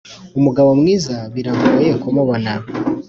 [0.39, 2.51] umugabo mwiza biragoye kumubona